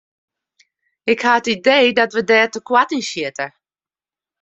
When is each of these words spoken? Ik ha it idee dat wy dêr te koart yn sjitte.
Ik 1.11 1.21
ha 1.25 1.33
it 1.39 1.47
idee 1.55 1.87
dat 1.97 2.13
wy 2.15 2.23
dêr 2.29 2.47
te 2.51 2.59
koart 2.67 2.95
yn 2.97 3.05
sjitte. 3.09 3.45